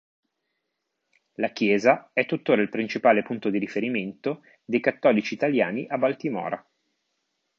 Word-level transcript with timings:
La 1.33 1.49
chiesa 1.51 2.09
è 2.11 2.25
tuttora 2.25 2.63
il 2.63 2.69
principale 2.69 3.21
punto 3.21 3.51
di 3.51 3.59
riferimento 3.59 4.41
dei 4.65 4.79
cattolici 4.79 5.35
italiani 5.35 5.85
a 5.87 5.99
Baltimora. 5.99 6.67